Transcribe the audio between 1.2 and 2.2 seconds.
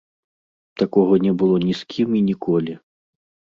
не было ні з кім